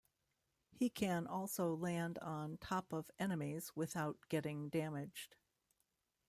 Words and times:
He 0.71 0.89
can 0.89 1.27
also 1.27 1.75
land 1.75 2.17
on 2.23 2.57
top 2.57 2.91
of 2.91 3.11
enemies 3.19 3.71
without 3.75 4.17
getting 4.29 4.67
damaged. 4.69 5.35